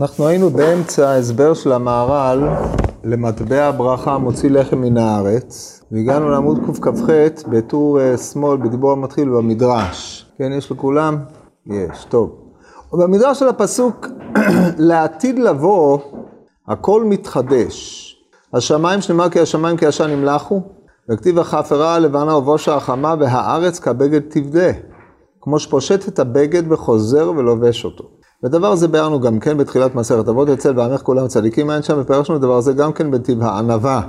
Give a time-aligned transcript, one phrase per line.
[0.00, 2.48] אנחנו היינו באמצע ההסבר של המהר"ל
[3.04, 10.26] למטבע הברכה מוציא לחם מן הארץ, והגענו לעמוד קכ"ח בטור אה, שמאל בדיבור המתחיל במדרש.
[10.38, 11.18] כן, יש לכולם?
[11.66, 12.30] יש, טוב.
[12.92, 14.06] במדרש של הפסוק,
[14.88, 15.98] לעתיד לבוא,
[16.68, 18.00] הכל מתחדש.
[18.54, 20.62] השמיים שנאמר כי השמיים כי עשן נמלחו,
[21.10, 24.72] וכתיב החפרה הלבנה ובושה החמה והארץ כבגד תבדה.
[25.40, 28.04] כמו שפושט את הבגד וחוזר ולובש אותו.
[28.44, 32.38] ודבר הזה ביארנו גם כן בתחילת מסכת אבות אצל ועמך כולם צדיקים אין שם, ופרשנו
[32.38, 34.00] דבר הזה גם כן בנתיב הענווה.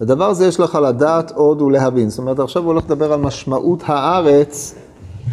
[0.00, 2.10] ודבר זה יש לך לדעת עוד ולהבין.
[2.10, 4.74] זאת אומרת, עכשיו הוא הולך לדבר על משמעות הארץ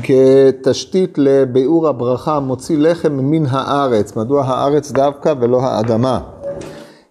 [0.04, 4.16] כתשתית לביאור הברכה מוציא לחם מן הארץ.
[4.16, 6.20] מדוע הארץ דווקא ולא האדמה?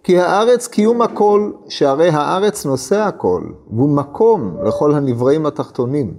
[0.04, 6.14] כי הארץ קיום הכל, שהרי הארץ נושא הכל, והוא מקום לכל הנבראים התחתונים.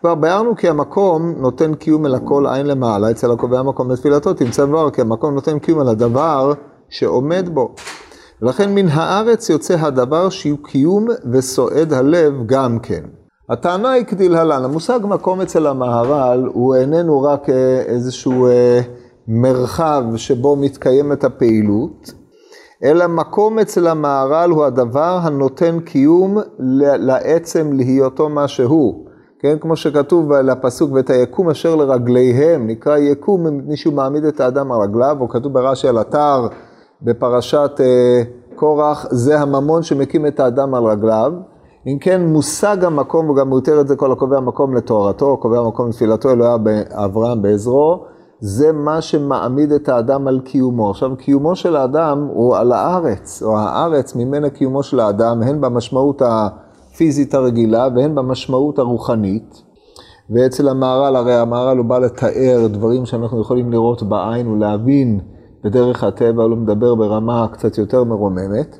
[0.00, 4.66] כבר ביארנו כי המקום נותן קיום אל הכל עין למעלה, אצל הקובע המקום לתפילתו תמצא
[4.66, 6.52] דבר, כי המקום נותן קיום אל הדבר
[6.88, 7.74] שעומד בו.
[8.42, 13.02] ולכן מן הארץ יוצא הדבר שיהיו קיום וסועד הלב גם כן.
[13.50, 18.80] הטענה היא כדלהלן, המושג מקום אצל המהר"ל הוא איננו רק אה, איזשהו אה,
[19.28, 22.12] מרחב שבו מתקיימת הפעילות,
[22.84, 26.38] אלא מקום אצל המהר"ל הוא הדבר הנותן קיום
[26.98, 29.05] לעצם להיותו מה שהוא.
[29.46, 34.80] כן, כמו שכתוב לפסוק, ואת היקום אשר לרגליהם, נקרא יקום מישהו מעמיד את האדם על
[34.80, 36.46] רגליו, או כתוב ברש"י על אתר
[37.02, 38.22] בפרשת אה,
[38.54, 41.32] קורח, זה הממון שמקים את האדם על רגליו.
[41.86, 45.88] אם כן, מושג המקום, וגם הוא יותר את זה כל הקובע מקום לתוארתו, קובע מקום
[45.88, 46.50] לתפילתו, אלוהי
[46.90, 48.04] אברהם בעזרו,
[48.40, 50.90] זה מה שמעמיד את האדם על קיומו.
[50.90, 56.22] עכשיו, קיומו של האדם הוא על הארץ, או הארץ ממנה קיומו של האדם, הן במשמעות
[56.22, 56.48] ה...
[56.96, 59.62] הפיזית הרגילה והן במשמעות הרוחנית.
[60.30, 65.20] ואצל המהר"ל, הרי המהר"ל הוא בא לתאר דברים שאנחנו יכולים לראות בעין ולהבין
[65.64, 68.78] בדרך הטבע, הוא לא מדבר ברמה קצת יותר מרוממת.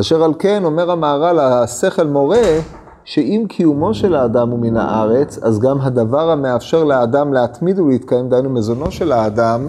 [0.00, 2.58] אשר על כן אומר המהר"ל, השכל מורה
[3.04, 8.50] שאם קיומו של האדם הוא מן הארץ, אז גם הדבר המאפשר לאדם להתמיד ולהתקיים, דהיינו
[8.50, 9.66] מזונו של האדם,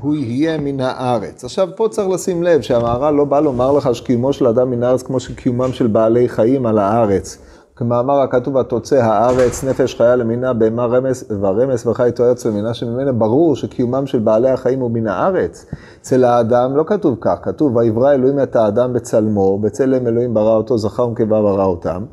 [0.00, 1.44] הוא יהיה מן הארץ.
[1.44, 5.02] עכשיו, פה צריך לשים לב שהמהר"ל לא בא לומר לך שקיומו של אדם מן הארץ
[5.02, 7.38] כמו שקיומם של בעלי חיים על הארץ.
[7.76, 13.56] כמאמר הכתוב, התוצא הארץ, נפש חיה למינה, בהמה רמס ורמס וחי תועץ למינה, שממנה ברור
[13.56, 15.66] שקיומם של בעלי החיים הוא מן הארץ.
[16.00, 20.78] אצל האדם לא כתוב כך, כתוב, ויברא אלוהים את האדם בצלמו, בצלם אלוהים ברא אותו,
[20.78, 22.04] זכר ונקבה ברא אותם.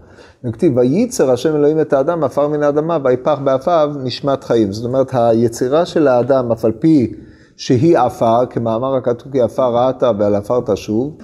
[0.43, 4.71] וכתיב, וייצר השם אלוהים את האדם, עפר מן האדמה, ויפח באפיו נשמת חיים.
[4.71, 7.13] זאת אומרת, היצירה של האדם, אף על פי
[7.57, 11.17] שהיא עפר, כמאמר הכתוב כי עפר רעת ועל עפר תשוב,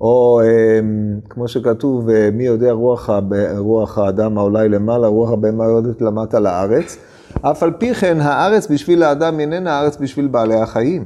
[0.00, 3.10] או אמ, כמו שכתוב, אה, מי יודע רוח,
[3.56, 6.96] רוח האדם העולה למעלה, רוח הבהמה יורדת למטה לארץ.
[7.42, 11.04] אף על פי כן, הארץ בשביל האדם איננה הארץ בשביל בעלי החיים.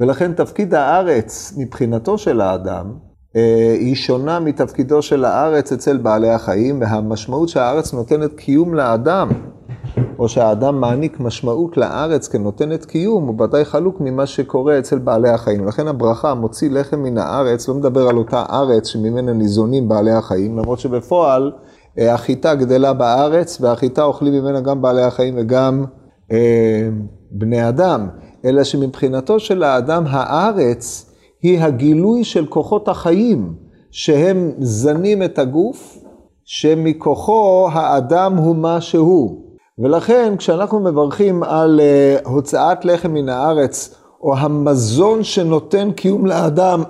[0.00, 2.92] ולכן תפקיד הארץ מבחינתו של האדם,
[3.36, 9.28] אה, היא שונה מתפקידו של הארץ אצל בעלי החיים, והמשמעות שהארץ נותנת קיום לאדם.
[10.18, 15.68] או שהאדם מעניק משמעות לארץ כנותנת קיום, הוא ודאי חלוק ממה שקורה אצל בעלי החיים.
[15.68, 20.58] לכן הברכה, מוציא לחם מן הארץ, לא מדבר על אותה ארץ שממנה ניזונים בעלי החיים,
[20.58, 21.52] למרות שבפועל
[21.98, 25.84] אה, החיטה גדלה בארץ, והחיטה אוכלים ממנה גם בעלי החיים וגם
[26.32, 26.88] אה,
[27.30, 28.08] בני אדם.
[28.44, 31.10] אלא שמבחינתו של האדם, הארץ
[31.42, 33.54] היא הגילוי של כוחות החיים,
[33.90, 35.98] שהם זנים את הגוף,
[36.44, 39.47] שמכוחו האדם הוא מה שהוא.
[39.78, 46.82] ולכן כשאנחנו מברכים על אה, הוצאת לחם מן הארץ, או המזון שנותן קיום לאדם,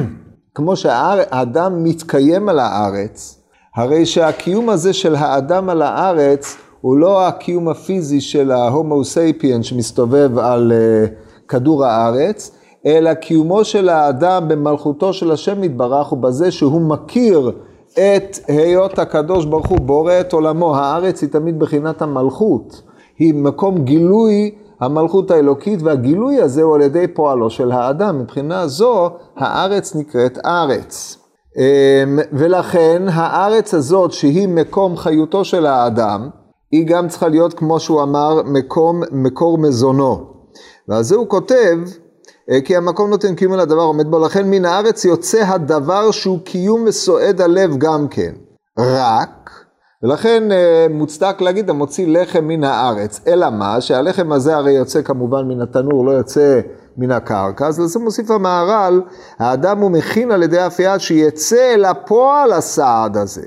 [0.54, 3.42] כמו שהאדם מתקיים על הארץ,
[3.76, 10.38] הרי שהקיום הזה של האדם על הארץ הוא לא הקיום הפיזי של ההומו סאפיאן שמסתובב
[10.38, 11.10] על אה,
[11.48, 12.50] כדור הארץ,
[12.86, 17.52] אלא קיומו של האדם במלכותו של השם יתברך הוא בזה שהוא מכיר
[17.94, 20.76] את היות הקדוש ברוך הוא בורא את עולמו.
[20.76, 22.82] הארץ היא תמיד בחינת המלכות.
[23.18, 28.18] היא מקום גילוי המלכות האלוקית, והגילוי הזה הוא על ידי פועלו של האדם.
[28.18, 31.18] מבחינה זו, הארץ נקראת ארץ.
[31.56, 36.28] אמ, ולכן הארץ הזאת, שהיא מקום חיותו של האדם,
[36.72, 40.26] היא גם צריכה להיות, כמו שהוא אמר, מקום, מקור מזונו.
[40.88, 41.78] ועל זה הוא כותב,
[42.64, 46.84] כי המקום נותן קיום על הדבר עומד בו, לכן מן הארץ יוצא הדבר שהוא קיום
[46.86, 48.32] וסועד הלב גם כן.
[48.78, 49.50] רק,
[50.02, 53.20] ולכן אה, מוצדק להגיד המוציא לחם מן הארץ.
[53.26, 53.80] אלא מה?
[53.80, 56.60] שהלחם הזה הרי יוצא כמובן מן התנור, לא יוצא
[56.96, 57.66] מן הקרקע.
[57.66, 59.02] אז לזה מוסיף המהר"ל,
[59.38, 63.42] האדם הוא מכין על ידי יד שיצא אל הפועל הסעד הזה.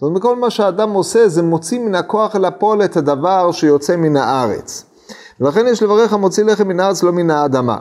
[0.00, 3.96] זאת אומרת, כל מה שהאדם עושה זה מוציא מן הכוח אל הפועל את הדבר שיוצא
[3.96, 4.84] מן הארץ.
[5.40, 7.78] ולכן יש לברך המוציא לחם מן הארץ לא מן האדמה.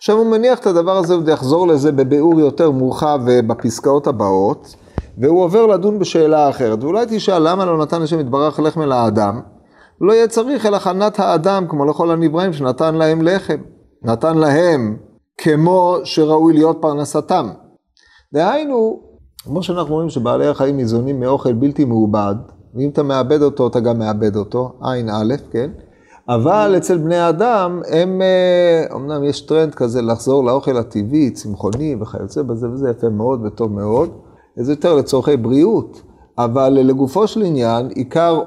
[0.00, 4.74] עכשיו הוא מניח את הדבר הזה ויחזור לזה בביאור יותר מורחב בפסקאות הבאות,
[5.18, 6.84] והוא עובר לדון בשאלה אחרת.
[6.84, 9.40] ואולי תשאל, למה לא נתן השם יתברך לחם אל האדם?
[10.00, 13.56] לא יהיה צריך אל הכנת האדם, כמו לכל הנבראים, שנתן להם לחם.
[14.02, 14.96] נתן להם
[15.38, 17.48] כמו שראוי להיות פרנסתם.
[18.32, 19.00] דהיינו,
[19.44, 22.34] כמו שאנחנו רואים שבעלי החיים ניזונים מאוכל בלתי מעובד,
[22.74, 25.70] ואם אתה מאבד אותו, אתה גם מאבד אותו, עין א', כן?
[26.34, 32.42] אבל אצל בני אדם, הם, אה, אמנם יש טרנד כזה לחזור לאוכל הטבעי, צמחוני וכיוצא
[32.42, 34.10] בזה וזה יפה מאוד וטוב מאוד,
[34.56, 36.02] זה יותר לצורכי בריאות.
[36.38, 38.40] אבל לגופו של עניין, עיקר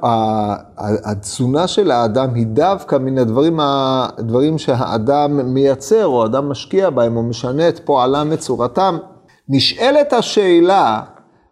[0.78, 7.24] התזונה של האדם היא דווקא מן הדברים, הדברים שהאדם מייצר, או האדם משקיע בהם, או
[7.24, 8.98] משנה את פועלם וצורתם.
[9.50, 11.02] נשאלת השאלה,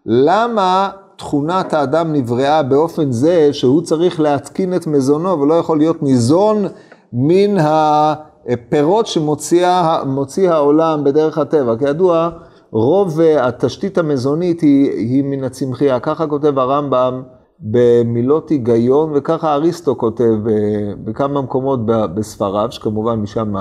[0.06, 0.90] למה
[1.22, 6.66] תכונת האדם נבראה באופן זה שהוא צריך להתקין את מזונו ולא יכול להיות ניזון
[7.14, 11.76] מן הפירות שמוציא העולם בדרך הטבע.
[11.78, 12.30] כידוע,
[12.72, 17.22] רוב התשתית המזונית היא, היא מן הצמחייה, ככה כותב הרמב"ם
[17.60, 20.34] במילות היגיון, וככה אריסטו כותב
[21.04, 23.54] בכמה מקומות בספריו, שכמובן משם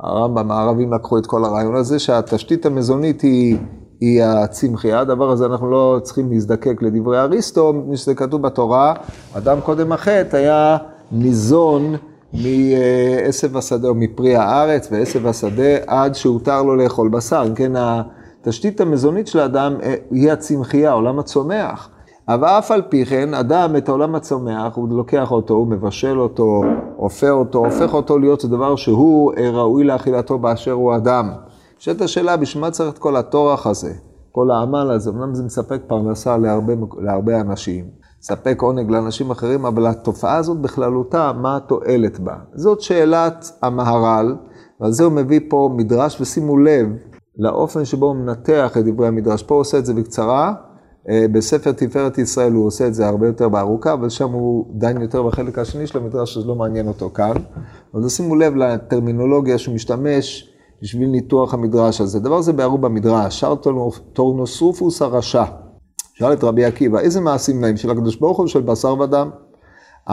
[0.00, 3.56] הרמב"ם, הערבים לקחו את כל הרעיון הזה, שהתשתית המזונית היא,
[4.04, 8.94] היא הצמחייה, הדבר הזה אנחנו לא צריכים להזדקק לדברי אריסטו, מפני שזה כתוב בתורה,
[9.32, 10.76] אדם קודם החטא היה
[11.12, 11.96] ניזון
[12.32, 19.26] מעשב השדה או מפרי הארץ ועשב השדה עד שהותר לו לאכול בשר, כן, התשתית המזונית
[19.26, 21.88] של האדם אה, היא הצמחייה, עולם הצומח.
[22.28, 26.62] אבל אף על פי כן, אדם את העולם הצומח, הוא לוקח אותו, הוא מבשל אותו,
[26.98, 31.30] אופה אותו, הופך אותו להיות דבר שהוא אה, ראוי לאכילתו באשר הוא אדם.
[31.84, 33.92] נשאלת השאלה, בשביל מה צריך את כל הטורח הזה,
[34.32, 36.72] כל העמל הזה, אמנם זה מספק פרנסה להרבה,
[37.02, 37.84] להרבה אנשים,
[38.20, 42.34] מספק עונג לאנשים אחרים, אבל התופעה הזאת בכללותה, מה התועלת בה?
[42.54, 44.36] זאת שאלת המהר"ל,
[44.80, 46.88] ועל זה הוא מביא פה מדרש, ושימו לב,
[47.38, 49.42] לאופן שבו הוא מנתח את דברי המדרש.
[49.42, 50.54] פה הוא עושה את זה בקצרה,
[51.10, 55.02] אה, בספר תפארת ישראל הוא עושה את זה הרבה יותר בארוכה, אבל שם הוא דן
[55.02, 57.36] יותר בחלק השני של המדרש, אז לא מעניין אותו כאן.
[57.94, 60.53] אז שימו לב לטרמינולוגיה שהוא משתמש
[60.84, 62.20] בשביל ניתוח המדרש הזה.
[62.20, 63.54] דבר זה ביארו במדרש, שר
[64.12, 65.44] טורנוסרופוס הרשע.
[66.14, 69.30] שאל את רבי עקיבא, איזה מעשים נאים של הקדוש ברוך הוא של בשר ודם?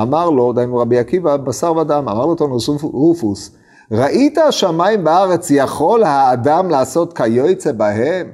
[0.01, 3.55] אמר לו, דהיינו רבי עקיבא, בשר ודם, אמר לו טורנוסרופוס,
[3.91, 8.27] ראית השמיים בארץ יכול האדם לעשות כיוצא בהם?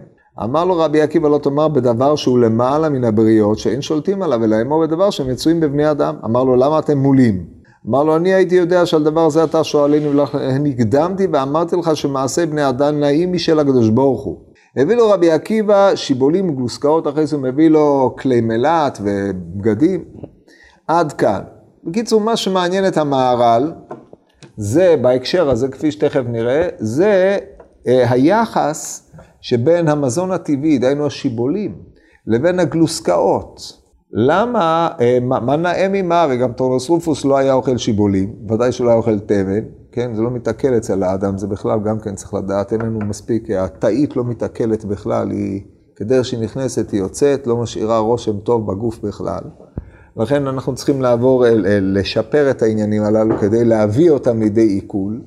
[0.43, 4.61] אמר לו רבי עקיבא לא תאמר בדבר שהוא למעלה מן הבריות שאין שולטים עליו אלא
[4.61, 6.15] אמור בדבר שהם מצויים בבני אדם.
[6.25, 7.56] אמר לו למה אתם מולים?
[7.87, 12.45] אמר לו אני הייתי יודע שעל דבר זה אתה שואלינו ולכן הקדמתי ואמרתי לך שמעשה
[12.45, 14.37] בני אדם נעים משל הקדוש ברוך הוא.
[14.77, 20.03] הביא לו רבי עקיבא שיבולים וגלוסקאות אחרי זה מביא לו כלי מלט ובגדים.
[20.87, 21.41] עד כאן.
[21.83, 23.73] בקיצור מה שמעניין את המהר"ל
[24.57, 27.37] זה, בהקשר הזה, כפי שתכף נראה, זה
[27.87, 29.11] אה, היחס
[29.41, 31.75] שבין המזון הטבעי, דהיינו השיבולים,
[32.27, 33.86] לבין הגלוסקאות.
[34.13, 38.89] למה, אה, מה, נאה ממה, הרי גם טורנוס רופוס לא היה אוכל שיבולים, ודאי שלא
[38.89, 42.73] היה אוכל תבן, כן, זה לא מתעכל אצל האדם, זה בכלל גם כן צריך לדעת,
[42.73, 45.61] אין לנו מספיק, התאית לא מתעכלת בכלל, היא,
[45.95, 49.41] כדרך שהיא נכנסת היא יוצאת, לא משאירה רושם טוב בגוף בכלל.
[50.17, 51.45] לכן אנחנו צריכים לעבור,
[51.81, 55.21] לשפר את העניינים הללו כדי להביא אותם לידי עיכול.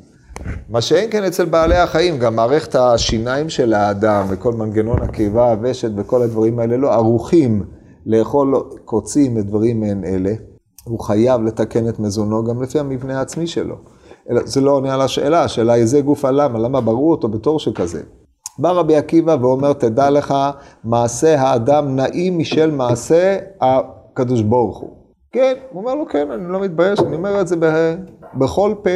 [0.69, 5.91] מה שאין כן אצל בעלי החיים, גם מערכת השיניים של האדם וכל מנגנון הקיבה, הוושת
[5.97, 7.65] וכל הדברים האלה לא ערוכים
[8.07, 8.55] לאכול
[8.85, 10.33] קוצים ודברים מעין אלה.
[10.85, 13.77] הוא חייב לתקן את מזונו גם לפי המבנה העצמי שלו.
[14.45, 18.03] זה לא עונה על השאלה, השאלה היא זה גוף הלמה, למה ברו אותו בתור שכזה.
[18.59, 20.35] בא רבי עקיבא ואומר, תדע לך,
[20.85, 24.91] מעשה האדם נעים משל מעשה הקדוש ברוך הוא.
[25.33, 27.57] כן, הוא אומר לו, כן, אני לא מתבייש, אני אומר את זה
[28.35, 28.91] בכל פה.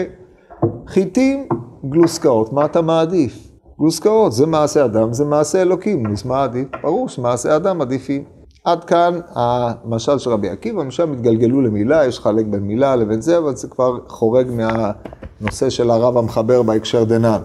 [0.87, 1.49] חיטים,
[1.91, 3.49] גלוסקאות, מה אתה מעדיף?
[3.79, 6.69] גלוסקאות, זה מעשה אדם, זה מעשה אלוקים, אז מה עדיף?
[6.83, 8.25] ברור שמעשה אדם עדיפים.
[8.65, 13.39] עד כאן המשל של רבי עקיבא, משם התגלגלו למילה, יש חלק בין מילה לבין זה,
[13.39, 17.43] אבל זה כבר חורג מהנושא של הרב המחבר בהקשר דנן.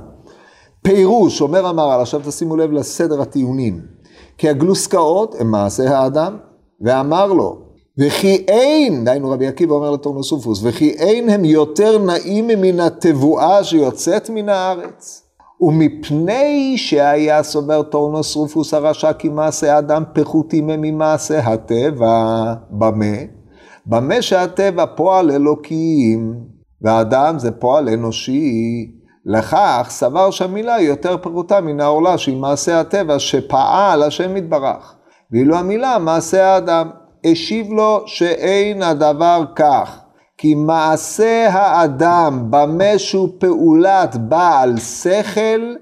[0.81, 3.81] פירוש, אומר המהר"ל, עכשיו תשימו לב לסדר הטיעונים,
[4.37, 6.37] כי הגלוסקאות הם מעשה האדם,
[6.81, 7.61] ואמר לו,
[7.99, 14.29] וכי אין, דהיינו רבי עקיבא אומר לטורנוסרופוס, וכי אין הם יותר נאים מן התבואה שיוצאת
[14.29, 15.28] מן הארץ.
[15.61, 23.15] ומפני שהיה סובר טורנוסרופוס הרשע כי מעשה אדם פחותים הם ממעשה הטבע, במה?
[23.85, 26.33] במה שהטבע פועל אלוקים,
[26.81, 28.91] והאדם זה פועל אנושי.
[29.25, 34.95] לכך סבר שהמילה יותר פחותה מן העולה שהיא מעשה הטבע שפעל השם יתברך.
[35.31, 36.89] ואילו המילה מעשה האדם.
[37.25, 39.99] השיב לו שאין הדבר כך,
[40.41, 45.73] כי מעשה האדם במה שהוא פעולת בעל שכל,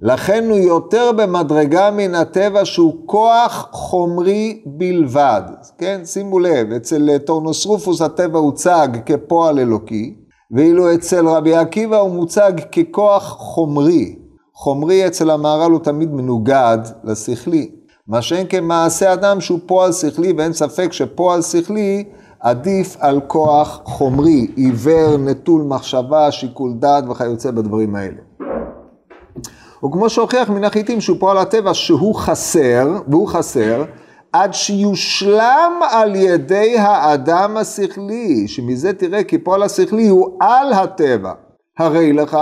[0.00, 5.42] לכן הוא יותר במדרגה מן הטבע שהוא כוח חומרי בלבד.
[5.78, 10.14] כן, שימו לב, אצל טורנוסרופוס הטבע הוצג כפועל אלוקי,
[10.50, 14.16] ואילו אצל רבי עקיבא הוא מוצג ככוח חומרי.
[14.54, 17.70] חומרי אצל המהר"ל הוא תמיד מנוגד לשכלי.
[18.08, 22.04] מה שאין כמעשה אדם שהוא פועל שכלי, ואין ספק שפועל שכלי
[22.40, 28.16] עדיף על כוח חומרי, עיוור, נטול מחשבה, שיקול דעת וכיוצא בדברים האלה.
[29.84, 33.84] וכמו שהוכיח מן החיטים שהוא פועל הטבע שהוא חסר, והוא חסר,
[34.32, 41.32] עד שיושלם על ידי האדם השכלי, שמזה תראה כי פועל השכלי הוא על הטבע.
[41.78, 42.38] הרי לך,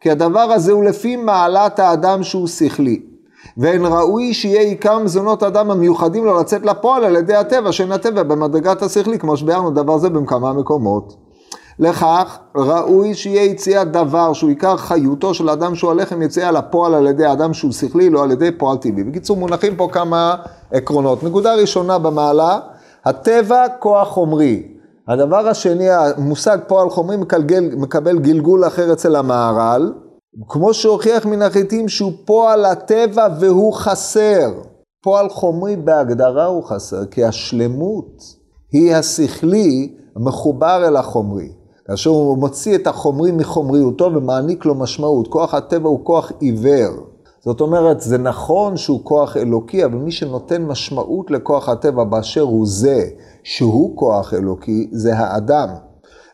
[0.00, 3.09] כי הדבר הזה הוא לפי מעלת האדם שהוא שכלי.
[3.58, 8.22] ואין ראוי שיהיה עיקר מזונות האדם המיוחדים לו לצאת לפועל על ידי הטבע, שאין הטבע
[8.22, 11.16] במדרגת השכלי, כמו שביארנו דבר זה בכמה מקומות.
[11.78, 17.06] לכך ראוי שיהיה יציאת דבר שהוא עיקר חיותו של אדם שהוא הלחם יציאה לפועל על
[17.06, 19.04] ידי אדם שהוא שכלי, לא על ידי פועל טבעי.
[19.04, 20.34] בקיצור, מונחים פה כמה
[20.72, 21.22] עקרונות.
[21.22, 22.58] נקודה ראשונה במעלה,
[23.04, 24.62] הטבע כוח חומרי.
[25.08, 27.16] הדבר השני, המושג פועל חומרי
[27.76, 29.92] מקבל גלגול אחר אצל המהר"ל,
[30.48, 34.50] כמו שהוכיח מן החיטים שהוא פועל הטבע והוא חסר.
[35.02, 38.22] פועל חומרי בהגדרה הוא חסר, כי השלמות
[38.72, 41.52] היא השכלי המחובר אל החומרי.
[41.84, 45.28] כאשר הוא מוציא את החומרי מחומריותו ומעניק לו משמעות.
[45.28, 46.92] כוח הטבע הוא כוח עיוור.
[47.44, 52.66] זאת אומרת, זה נכון שהוא כוח אלוקי, אבל מי שנותן משמעות לכוח הטבע באשר הוא
[52.66, 53.04] זה,
[53.42, 55.68] שהוא כוח אלוקי, זה האדם.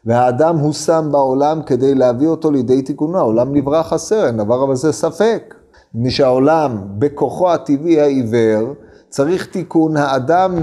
[0.06, 3.18] והאדם הוא שם בעולם כדי להביא אותו לידי תיקונו.
[3.18, 5.54] העולם נברא חסר, אין דבר בזה ספק.
[5.94, 8.72] מי שהעולם בכוחו הטבעי העיוור,
[9.08, 10.54] צריך תיקון, האדם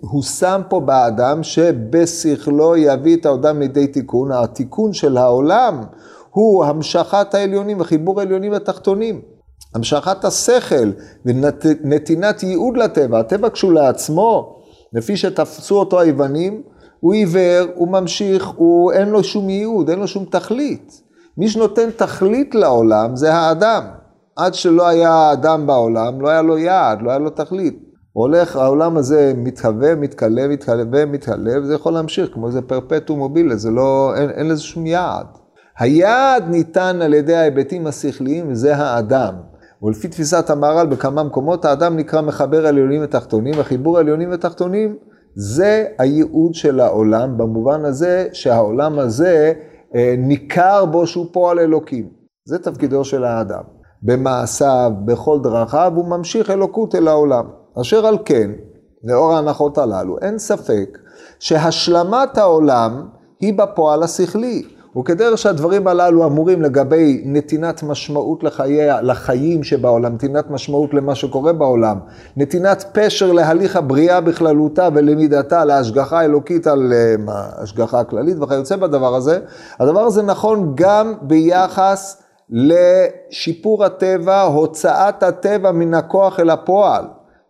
[0.00, 5.80] הוא שם פה באדם שבשכלו יביא את האדם לידי תיקון, התיקון של העולם
[6.30, 9.20] הוא המשכת העליונים וחיבור העליונים לתחתונים.
[9.74, 10.90] המשכת השכל
[11.26, 14.56] ונתינת ייעוד לטבע, הטבע כשלעצמו,
[14.92, 16.62] לפי שתפסו אותו היוונים,
[17.00, 21.02] הוא עיוור, הוא ממשיך, הוא אין לו שום ייעוד, אין לו שום תכלית.
[21.38, 23.82] מי שנותן תכלית לעולם זה האדם.
[24.36, 27.90] עד שלא היה אדם בעולם, לא היה לו יעד, לא היה לו תכלית.
[28.12, 33.70] הולך, העולם הזה מתהווה, מתכלה, מתהווה, מתהלה, וזה יכול להמשיך, כמו איזה פרפטום מובילה, זה
[33.70, 35.26] לא, אין, אין לזה שום יעד.
[35.78, 39.34] היעד ניתן על ידי ההיבטים השכליים, וזה האדם.
[39.82, 44.96] ולפי תפיסת המהר"ל בכמה מקומות, האדם נקרא מחבר עליונים ותחתונים, החיבור עליונים ותחתונים
[45.34, 49.52] זה הייעוד של העולם, במובן הזה שהעולם הזה
[49.94, 52.08] אה, ניכר בו שהוא פועל אלוקים.
[52.44, 53.62] זה תפקידו של האדם.
[54.02, 57.44] במעשיו, בכל דרכיו, הוא ממשיך אלוקות אל העולם.
[57.80, 58.50] אשר על כן,
[59.04, 60.98] לאור ההנחות הללו, אין ספק
[61.38, 63.08] שהשלמת העולם
[63.40, 64.62] היא בפועל השכלי.
[64.98, 71.98] וכדרך שהדברים הללו אמורים לגבי נתינת משמעות לחיי, לחיים שבעולם, נתינת משמעות למה שקורה בעולם,
[72.36, 77.30] נתינת פשר להליך הבריאה בכללותה ולמידתה, להשגחה האלוקית על uh,
[77.62, 79.38] השגחה הכללית וכיוצא בדבר הזה,
[79.80, 87.04] הדבר הזה נכון גם ביחס לשיפור הטבע, הוצאת הטבע מן הכוח אל הפועל.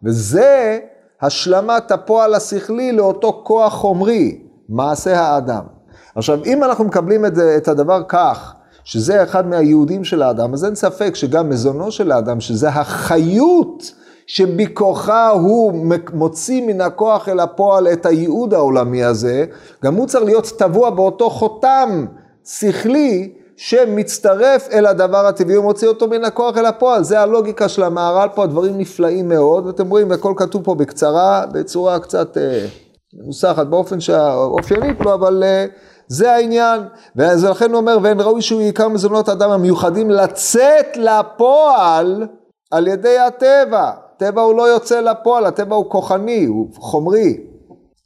[0.04, 0.78] וזה
[1.22, 5.79] השלמת הפועל השכלי לאותו כוח חומרי, מעשה האדם.
[6.14, 10.74] עכשיו, אם אנחנו מקבלים את, את הדבר כך, שזה אחד מהיהודים של האדם, אז אין
[10.74, 13.92] ספק שגם מזונו של האדם, שזה החיות
[14.26, 15.72] שבכוחה הוא
[16.12, 19.44] מוציא מן הכוח אל הפועל את הייעוד העולמי הזה,
[19.84, 22.06] גם הוא צריך להיות טבוע באותו חותם
[22.44, 27.04] שכלי שמצטרף אל הדבר הטבעי ומוציא אותו מן הכוח אל הפועל.
[27.04, 31.98] זה הלוגיקה של המהר"ל פה, הדברים נפלאים מאוד, ואתם רואים, הכל כתוב פה בקצרה, בצורה
[31.98, 32.66] קצת אה,
[33.14, 35.66] מנוסחת באופן שאופיינית לו, אבל אה,
[36.10, 36.80] זה העניין.
[37.16, 42.26] ולכן הוא אומר, ואין ראוי שהוא עיקר מזונות האדם המיוחדים לצאת לפועל
[42.70, 43.90] על ידי הטבע.
[44.16, 47.36] טבע הוא לא יוצא לפועל, הטבע הוא כוחני, הוא חומרי.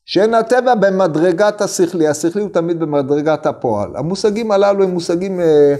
[0.06, 3.96] שאין הטבע במדרגת השכלי, השכלי הוא תמיד במדרגת הפועל.
[3.96, 5.74] המושגים הללו הם מושגים אה,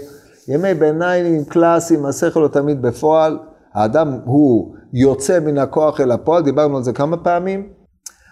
[0.47, 3.37] ימי ביניים קלאסיים, השכל הוא תמיד בפועל.
[3.73, 7.69] האדם הוא יוצא מן הכוח אל הפועל, דיברנו על זה כמה פעמים.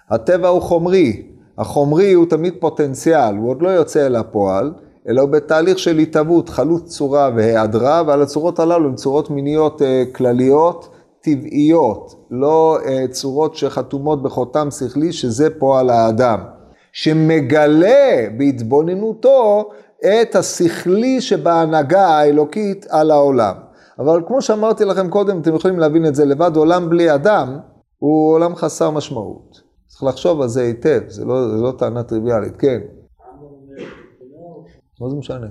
[0.09, 4.73] הטבע הוא חומרי, החומרי הוא תמיד פוטנציאל, הוא עוד לא יוצא אל הפועל,
[5.09, 10.03] אלא הוא בתהליך של התהוות, חלוץ צורה והיעדרה, ועל הצורות הללו הן צורות מיניות אה,
[10.11, 10.89] כלליות.
[11.23, 16.39] טבעיות, לא uh, צורות שחתומות בחותם שכלי, שזה פועל האדם,
[16.91, 19.69] שמגלה בהתבוננותו
[19.99, 23.55] את השכלי שבהנהגה האלוקית על העולם.
[23.99, 27.57] אבל כמו שאמרתי לכם קודם, אתם יכולים להבין את זה לבד, עולם בלי אדם
[27.99, 29.62] הוא עולם חסר משמעות.
[30.03, 32.79] צריך לחשוב על זה היטב, זה לא, זה לא טענה טריוויאלית, כן.
[35.01, 35.47] מה זה משנה?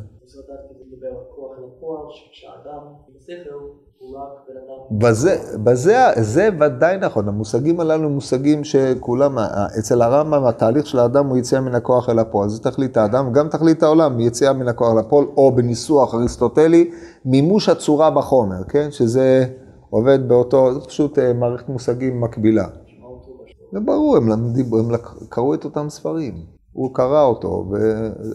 [4.91, 9.39] בזה, בזה, זה ודאי נכון, המושגים הללו הם מושגים שכולם,
[9.79, 13.49] אצל הרמב"ם התהליך של האדם הוא יציאה מן הכוח אל הפועל, זה תכלית האדם, גם
[13.49, 16.91] תכלית העולם, יציאה מן הכוח אל הפועל, או בניסוח אריסטוטלי,
[17.25, 18.91] מימוש הצורה בחומר, כן?
[18.91, 19.47] שזה
[19.91, 22.67] עובד באותו, זה פשוט אה, מערכת מושגים מקבילה.
[23.73, 24.91] זה ברור, הם, למדים, הם
[25.29, 26.35] קראו את אותם ספרים,
[26.73, 27.71] הוא קרא אותו,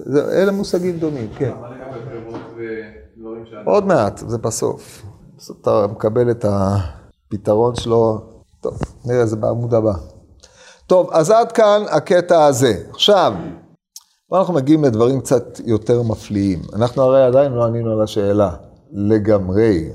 [0.05, 1.53] ואלה מושגים דומים, כן.
[3.65, 5.03] עוד מעט, זה בסוף.
[5.37, 8.19] בסוף אתה מקבל את הפתרון שלו,
[8.61, 9.93] טוב, נראה זה בעמוד הבא.
[10.87, 12.73] טוב, אז עד כאן הקטע הזה.
[12.89, 13.33] עכשיו,
[14.33, 16.61] אנחנו מגיעים לדברים קצת יותר מפליאים.
[16.73, 18.51] אנחנו הרי עדיין לא ענינו על השאלה,
[18.91, 19.89] לגמרי.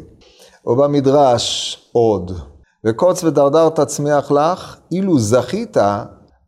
[0.66, 2.32] ובמדרש עוד,
[2.86, 5.76] וקוץ ודרדר תצמיח לך, אילו זכית,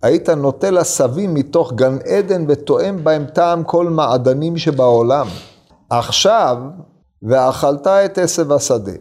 [0.03, 5.27] היית נוטל עשבים מתוך גן עדן ותואם בהם טעם כל מעדנים שבעולם.
[5.91, 6.57] עכשיו,
[7.23, 8.93] ואכלת את עשב השדה.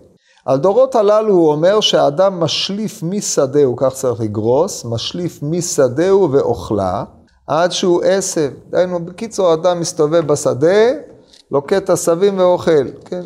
[0.45, 7.03] על דורות הללו הוא אומר שהאדם משליף משדהו, כך צריך לגרוס, משליף משדהו ואוכלה,
[7.47, 8.51] עד שהוא עשב.
[8.69, 10.91] דהיינו, בקיצור, האדם מסתובב בשדה,
[11.51, 13.21] לוקט עשבים ואוכל, כן?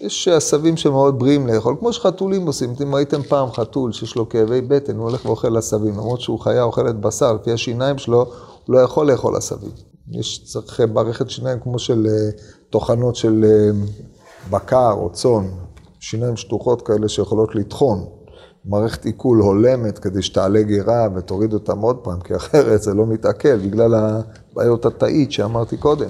[0.00, 2.72] יש עשבים שמאוד בריאים לאכול, כמו שחתולים עושים.
[2.72, 6.62] אתם ראיתם פעם חתול שיש לו כאבי בטן, הוא הולך ואוכל עשבים, למרות שהוא חיה
[6.62, 8.24] אוכלת בשר, לפי השיניים שלו,
[8.66, 9.70] הוא לא יכול לאכול עשבים.
[10.10, 12.30] יש צריך מערכת שיניים כמו של אה,
[12.70, 13.70] טוחנות של אה,
[14.50, 15.48] בקר או צאן,
[16.00, 18.06] שיניים שטוחות כאלה שיכולות לטחון.
[18.64, 23.56] מערכת עיכול הולמת כדי שתעלה גירה ותוריד אותם עוד פעם, כי אחרת זה לא מתעכל
[23.56, 26.08] בגלל הבעיות התאית שאמרתי קודם.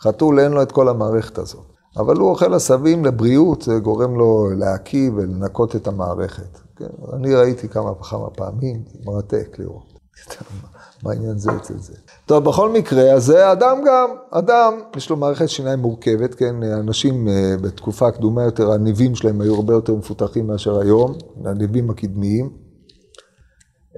[0.00, 1.77] חתול אין לו את כל המערכת הזאת.
[1.98, 6.58] אבל הוא אוכל עשבים לבריאות, זה גורם לו להקיא ולנקות את המערכת.
[6.76, 6.86] כן?
[7.12, 9.98] אני ראיתי כמה וכמה פעמים, מרתק לראות.
[11.02, 11.94] מה העניין זה אצל זה?
[12.26, 17.28] טוב, בכל מקרה, אז זה אדם גם, אדם, יש לו מערכת שיניים מורכבת, כן, אנשים
[17.28, 21.14] אה, בתקופה הקדומה יותר, הניבים שלהם היו הרבה יותר מפותחים מאשר היום,
[21.44, 22.50] הניבים הקדמיים,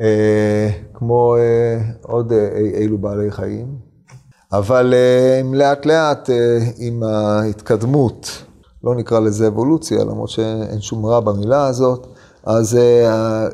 [0.00, 2.32] אה, כמו אה, עוד
[2.74, 3.89] אילו בעלי חיים,
[4.52, 4.94] אבל
[5.40, 6.30] הם לאט לאט
[6.78, 8.42] עם ההתקדמות,
[8.84, 12.06] לא נקרא לזה אבולוציה, למרות שאין שום רע במילה הזאת,
[12.44, 13.46] אז אה,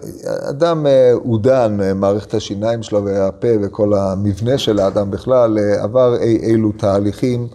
[0.51, 6.37] אדם אה, עודן, אה, מערכת השיניים שלו והפה וכל המבנה של האדם בכלל, עבר אי
[6.37, 7.49] אילו תהליכים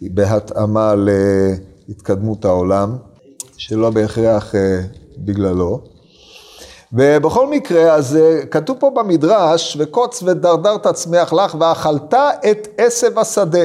[0.00, 0.94] בהתאמה
[1.88, 2.96] להתקדמות העולם,
[3.56, 4.54] שלא בהכרח
[5.18, 5.95] בגללו.
[6.96, 8.18] ובכל מקרה, אז
[8.50, 12.14] כתוב פה במדרש, וקוץ ודרדר תצמיח לך ואכלת
[12.50, 13.64] את עשב השדה.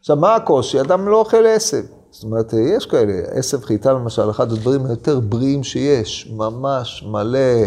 [0.00, 0.80] עכשיו, מה הקושי?
[0.80, 1.82] אדם לא אוכל עשב.
[2.10, 7.64] זאת אומרת, יש כאלה, עשב חיטה למשל, אחד הדברים היותר בריאים שיש, ממש מלא,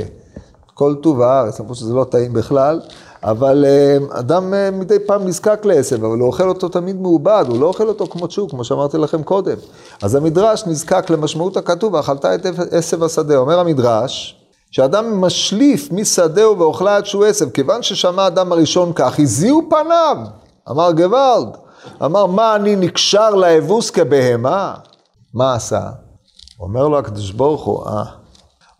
[0.73, 2.81] כל טוב הארץ, למרות שזה לא טעים בכלל,
[3.23, 7.59] אבל אה, אדם אה, מדי פעם נזקק לעשב, אבל הוא אוכל אותו תמיד מעובד, הוא
[7.59, 9.57] לא אוכל אותו כמו צ'וק, כמו שאמרתי לכם קודם.
[10.01, 13.37] אז המדרש נזקק למשמעות הכתוב, ואכלת את עשב השדה.
[13.37, 14.38] אומר המדרש,
[14.71, 20.17] שאדם משליף משדהו ואוכלה עד שהוא עשב, כיוון ששמע האדם הראשון כך, הזיעו פניו,
[20.69, 21.57] אמר גוואלד.
[22.05, 24.75] אמר, מה אני נקשר לאבוס כבהמה?
[25.33, 25.89] מה עשה?
[26.59, 28.03] אומר לו הקדוש ברוך הוא, אה,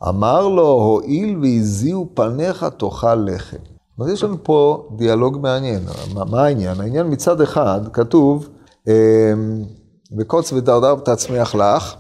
[0.09, 3.57] אמר לו, הואיל והזיעו פניך תאכל לחם.
[4.01, 5.81] אז יש לנו פה דיאלוג מעניין.
[6.13, 6.81] מה, מה העניין?
[6.81, 8.49] העניין מצד אחד, כתוב,
[8.87, 8.93] אמ,
[10.17, 11.95] וקוץ ודרדר תצמיח לך,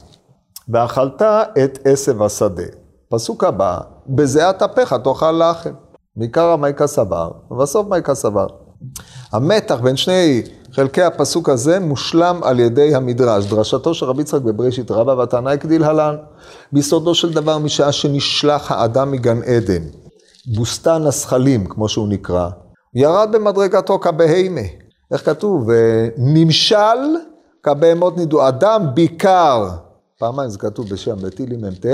[0.69, 1.21] ואכלת
[1.63, 2.78] את עשב השדה.
[3.11, 5.73] פסוק הבא, בזיעת אפיך תאכל לחם.
[6.15, 8.47] מעיקר המייקה סבר, ובסוף מייקה סבר.
[9.31, 10.41] המתח בין שני
[10.71, 13.45] חלקי הפסוק הזה מושלם על ידי המדרש.
[13.45, 16.15] דרשתו של רבי יצחק בבראשית רבה והטענה היא כדלהלן.
[16.71, 19.83] ביסודו של דבר משעה שנשלח האדם מגן עדן,
[20.55, 22.49] בוסתן הזכלים, כמו שהוא נקרא,
[22.95, 24.61] ירד במדרגתו כבהימה.
[25.11, 25.69] איך כתוב?
[26.17, 27.15] נמשל
[27.63, 28.47] כבהמות נידו.
[28.47, 29.69] אדם בעיקר,
[30.19, 31.85] פעמיים זה כתוב בשם בתהילים מ"ט,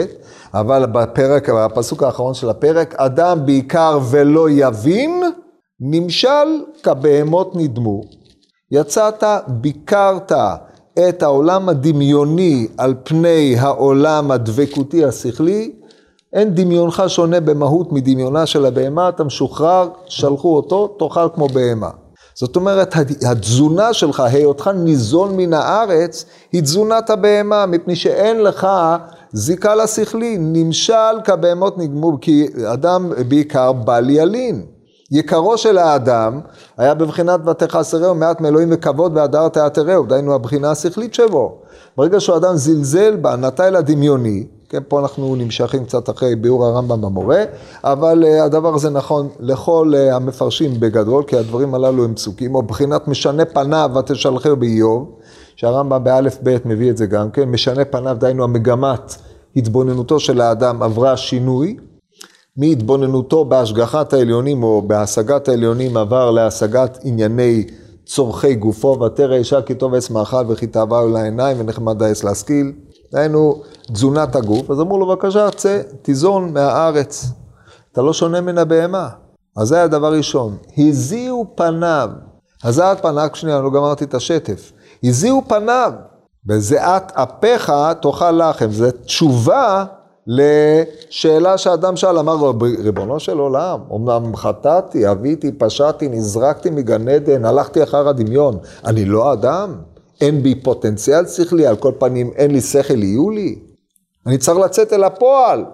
[0.53, 5.23] אבל בפרק, בפסוק האחרון של הפרק, אדם בעיקר ולא יבין,
[5.79, 6.47] נמשל
[6.83, 8.01] כבהמות נדמו.
[8.71, 10.31] יצאת, ביקרת
[11.09, 15.71] את העולם הדמיוני על פני העולם הדבקותי השכלי,
[16.33, 21.89] אין דמיונך שונה במהות מדמיונה של הבהמה, אתה משוחרר, שלחו אותו, תאכל כמו בהמה.
[22.38, 22.95] זאת אומרת,
[23.26, 28.67] התזונה שלך, היותך ניזון מן הארץ, היא תזונת הבהמה, מפני שאין לך
[29.34, 34.65] זיקה לשכלי, נמשל כבהמות נגמו, כי אדם בעיקר בל ילין.
[35.12, 36.39] יקרו של האדם
[36.78, 41.58] היה בבחינת ותחסרהו מעט מאלוהים וכבוד והדר תיאטרהו, דהיינו הבחינה השכלית שלו.
[41.98, 46.65] ברגע שהוא אדם זלזל בה, נטה אל הדמיוני, כן, פה אנחנו נמשכים קצת אחרי ביאור
[46.65, 47.43] הרמב"ם במורה,
[47.84, 52.62] אבל uh, הדבר הזה נכון לכל uh, המפרשים בגדול, כי הדברים הללו הם פסוקים, או
[52.63, 55.19] בחינת משנה פניו ותשלחהו באיוב,
[55.56, 59.15] שהרמב"ם באלף בית מביא את זה גם כן, משנה פניו, דהיינו המגמת
[59.56, 61.78] התבוננותו של האדם עברה שינוי,
[62.58, 67.63] מהתבוננותו בהשגחת העליונים או בהשגת העליונים עבר להשגת ענייני
[68.06, 72.71] צורכי גופו, ותרא אישה כי טוב עץ מאכל וכי תאווה העיניים ונחמד העץ להשכיל.
[73.15, 73.62] דהיינו,
[73.93, 77.25] תזונת הגוף, אז אמרו לו, בבקשה, צא, תיזון מהארץ.
[77.91, 79.10] אתה לא שונה מן הבהמה.
[79.58, 80.58] אז זה הדבר ראשון.
[80.78, 82.10] הזיעו פניו.
[82.63, 84.71] הזעת פניו, שנייה, לא גמרתי את השטף.
[85.04, 85.93] הזיעו פניו.
[86.45, 88.71] בזיעת אפיך תאכל לחם.
[88.71, 89.86] זו תשובה
[90.28, 97.45] לשאלה שאדם שאל, אמר לו, ריבונו של עולם, אמנם חטאתי, אביתי, פשעתי, נזרקתי מגן עדן,
[97.45, 99.75] הלכתי אחר הדמיון, אני לא אדם?
[100.21, 103.60] אין בי פוטנציאל שכלי, על כל פנים אין לי שכל יהיו לי?
[104.28, 105.65] אני צריך לצאת אל הפועל.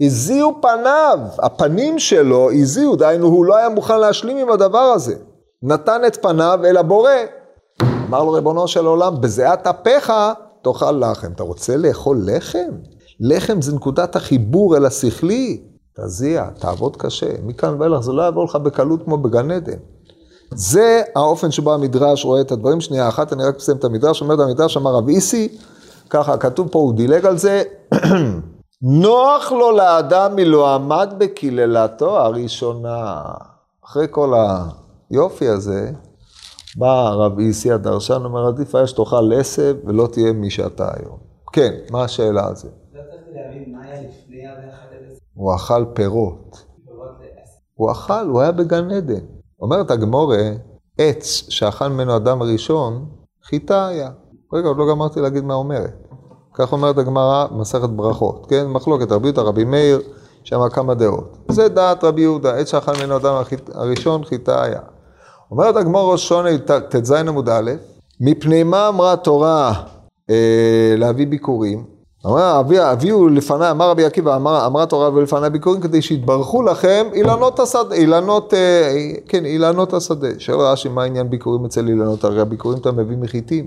[0.00, 5.14] הזיעו פניו, הפנים שלו הזיעו, דהיינו הוא לא היה מוכן להשלים עם הדבר הזה.
[5.62, 7.10] נתן את פניו אל הבורא.
[8.08, 10.12] אמר לו ריבונו של עולם, בזיעת אפיך
[10.62, 11.32] תאכל לחם.
[11.32, 12.70] אתה רוצה לאכול לחם?
[13.20, 15.62] לחם זה נקודת החיבור אל השכלי.
[15.96, 17.30] תזיע, תעבוד קשה.
[17.44, 19.78] מכאן ואילך זה לא יעבור לך בקלות כמו בגן עדן.
[20.54, 22.80] זה האופן שבו המדרש רואה את הדברים.
[22.80, 24.22] שנייה אחת, אני רק מסיים את המדרש.
[24.22, 25.58] אומר את המדרש, אמר רב איסי,
[26.10, 27.62] ככה כתוב פה, הוא דילג על זה.
[28.82, 33.22] נוח לו לאדם מלא עמד בקללתו הראשונה.
[33.84, 34.34] אחרי כל
[35.10, 35.92] היופי הזה,
[36.76, 41.18] בא רב איסי הדרשן, אומר, עדיף היה שתאכל עשב ולא תהיה מי שאתה היום.
[41.52, 42.68] כן, מה השאלה על זה?
[45.34, 46.64] הוא אכל פירות.
[47.74, 49.24] הוא אכל, הוא היה בגן עדן.
[49.60, 50.50] אומרת הגמורה,
[50.98, 53.06] עץ שאכל ממנו אדם הראשון,
[53.44, 54.10] חיטה היה.
[54.52, 56.06] רגע, עוד לא גמרתי להגיד מה אומרת.
[56.54, 58.66] כך אומרת הגמרא, מסכת ברכות, כן?
[58.66, 60.00] מחלוקת רבי יהודה, רבי מאיר,
[60.44, 61.38] שם כמה דעות.
[61.48, 63.34] זה דעת רבי יהודה, עץ שאכל ממנו אדם
[63.74, 64.80] הראשון, חיטה היה.
[65.50, 66.58] אומרת הגמור ראש שונה
[66.90, 67.70] ט"ז עמוד א',
[68.20, 69.72] מפני מה אמרה התורה
[70.30, 71.99] אה, להביא ביקורים?
[72.26, 77.06] אמר, הביאו לפניי, אמר רבי עקיבא, אמר, אמרה תורה הביאו לפניי ביקורים כדי שיתברכו לכם
[77.12, 80.28] אילנות השדה, אילנות, אה, כן, אילנות השדה.
[80.38, 82.24] שואל רש"י, מה העניין ביקורים אצל אילנות?
[82.24, 83.66] הרי הביקורים אתה מביא מחיטים.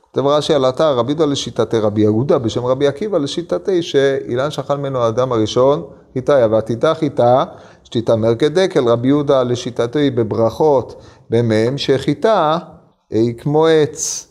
[0.00, 4.76] כותב רש"י על התא, רבי יהודה לשיטתי, רבי יהודה בשם רבי עקיבא לשיטתי, שאילן שכל
[4.76, 5.82] ממנו האדם הראשון,
[6.14, 7.44] חיטה, ועתיתה חיטה,
[7.84, 12.58] שתתאמר כדקל, רבי יהודה לשיטתי בברכות, במ"ם, שחיטה
[13.10, 14.28] היא כמו עץ.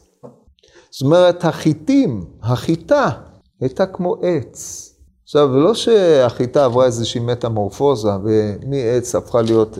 [0.91, 3.09] זאת אומרת, החיטים, החיטה,
[3.61, 4.83] הייתה כמו עץ.
[5.23, 9.77] עכשיו, לא שהחיטה עברה איזושהי מטמורפוזה ומעץ הפכה להיות,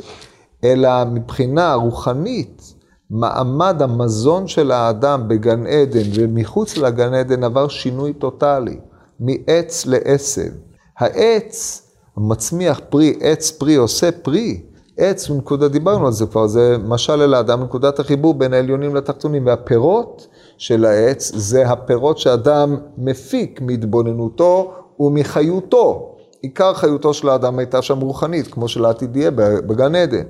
[0.64, 2.74] אלא מבחינה רוחנית,
[3.10, 8.80] מעמד המזון של האדם בגן עדן ומחוץ לגן עדן עבר שינוי טוטאלי,
[9.20, 10.52] מעץ לעשב.
[10.98, 11.88] העץ
[12.18, 14.62] מצמיח פרי, עץ פרי עושה פרי.
[14.98, 19.46] עץ, נקודה, דיברנו על זה כבר, זה משל אל האדם, נקודת החיבור בין העליונים לתחתונים,
[19.46, 26.14] והפירות של העץ זה הפירות שאדם מפיק מהתבוננותו ומחיותו.
[26.42, 30.24] עיקר חיותו של האדם הייתה שם רוחנית, כמו שלעתיד יהיה בגן עדן.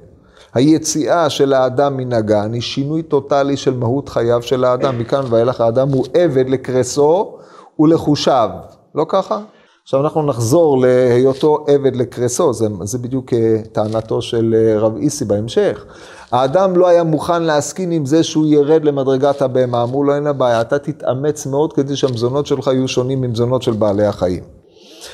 [0.53, 4.99] היציאה של האדם מן הגן היא שינוי טוטאלי של מהות חייו של האדם.
[4.99, 7.37] מכאן ואילך האדם הוא עבד לקרסו
[7.79, 8.49] ולחושיו.
[8.95, 9.39] לא ככה?
[9.83, 15.25] עכשיו אנחנו נחזור להיותו עבד לקרסו, זה, זה בדיוק אה, טענתו של אה, רב איסי
[15.25, 15.85] בהמשך.
[16.31, 20.33] האדם לא היה מוכן להסכין עם זה שהוא ירד למדרגת הבהמה, אמרו לו אין לה
[20.33, 24.43] בעיה, אתה תתאמץ מאוד כדי שהמזונות שלך יהיו שונים ממזונות של בעלי החיים.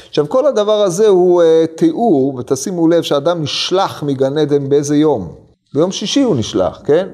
[0.10, 1.46] עכשיו כל הדבר הזה הוא uh,
[1.78, 5.36] תיאור, ותשימו לב שאדם נשלח מגן עדן באיזה יום?
[5.74, 7.08] ביום שישי הוא נשלח, כן?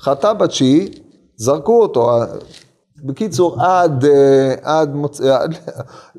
[0.00, 0.88] חטא בתשיעי,
[1.36, 2.10] זרקו אותו.
[3.04, 4.06] בקיצור, עד, uh,
[4.62, 5.20] עד, מוצ...
[5.20, 5.54] עד,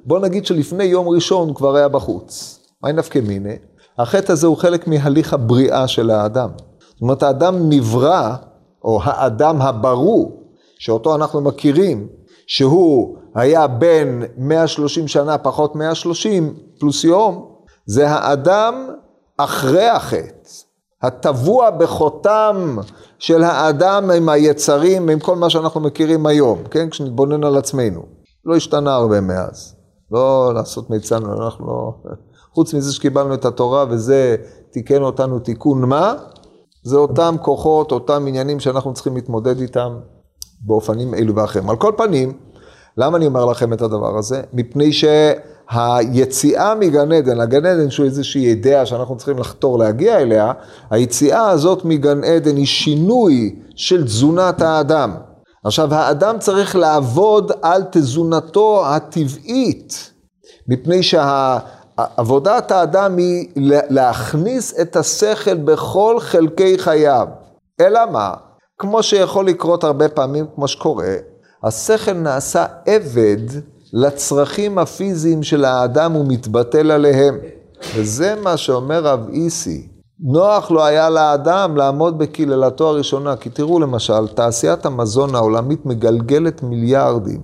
[0.05, 2.59] בוא נגיד שלפני יום ראשון הוא כבר היה בחוץ.
[2.83, 3.55] מהי נפקא מיני?
[3.97, 6.49] החטא הזה הוא חלק מהליך הבריאה של האדם.
[6.95, 8.35] זאת אומרת, האדם נברא,
[8.83, 10.43] או האדם הברור,
[10.79, 12.07] שאותו אנחנו מכירים,
[12.47, 17.55] שהוא היה בין 130 שנה פחות 130 פלוס יום,
[17.85, 18.89] זה האדם
[19.37, 20.49] אחרי החטא,
[21.01, 22.77] הטבוע בחותם
[23.19, 26.89] של האדם עם היצרים, עם כל מה שאנחנו מכירים היום, כן?
[26.89, 28.01] כשנתבונן על עצמנו.
[28.45, 29.75] לא השתנה הרבה מאז.
[30.11, 31.93] לא לעשות מיצנו, אנחנו לא...
[32.53, 34.35] חוץ מזה שקיבלנו את התורה וזה
[34.71, 36.15] תיקן אותנו תיקון מה?
[36.85, 39.97] זה אותם כוחות, אותם עניינים שאנחנו צריכים להתמודד איתם
[40.61, 41.69] באופנים אלו ואחרים.
[41.69, 42.33] על כל פנים,
[42.97, 44.41] למה אני אומר לכם את הדבר הזה?
[44.53, 50.51] מפני שהיציאה מגן עדן, הגן עדן שהוא איזושהי אידאה שאנחנו צריכים לחתור להגיע אליה,
[50.89, 55.15] היציאה הזאת מגן עדן היא שינוי של תזונת האדם.
[55.63, 60.11] עכשיו, האדם צריך לעבוד על תזונתו הטבעית.
[60.67, 61.03] מפני
[61.97, 63.47] שעבודת האדם היא
[63.89, 67.27] להכניס את השכל בכל חלקי חייו.
[67.81, 68.33] אלא מה?
[68.77, 71.15] כמו שיכול לקרות הרבה פעמים, כמו שקורה,
[71.63, 73.37] השכל נעשה עבד
[73.93, 77.37] לצרכים הפיזיים של האדם ומתבטל עליהם.
[77.95, 79.87] וזה מה שאומר רב איסי.
[80.19, 87.41] נוח לא היה לאדם לעמוד בקללתו הראשונה, כי תראו למשל, תעשיית המזון העולמית מגלגלת מיליארדים.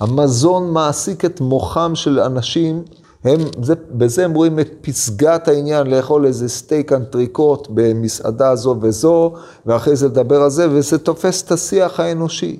[0.00, 2.82] המזון מעסיק את מוחם של אנשים,
[3.24, 9.32] הם, זה, בזה הם רואים את פסגת העניין, לאכול איזה סטייק אנטריקוט במסעדה זו וזו,
[9.66, 12.58] ואחרי זה לדבר על זה, וזה תופס את השיח האנושי.